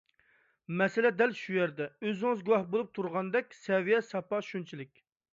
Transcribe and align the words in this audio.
مەسىلە 0.77 1.09
دەل 1.17 1.33
شۇ 1.39 1.51
يەردە. 1.57 1.85
ئۆزىڭىز 2.07 2.41
گۇۋاھ 2.47 2.65
بولۇپ 2.71 2.89
تۇرغاندەك 2.99 3.53
سەۋىيە- 3.65 3.99
ساپا 4.09 4.41
شۇنچىلىك. 4.49 5.03